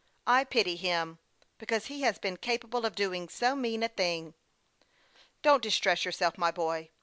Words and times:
I 0.25 0.45
pity 0.45 0.77
him, 0.77 1.19
because 1.59 1.85
he 1.85 2.01
has 2.01 2.17
been 2.17 2.35
capable 2.37 2.87
of 2.87 2.95
doing 2.95 3.29
so 3.29 3.55
mean 3.55 3.83
a 3.83 3.87
thing. 3.87 4.33
Don't 5.43 5.61
distress 5.61 6.05
yourself, 6.05 6.39
my 6.39 6.49
boy. 6.49 6.89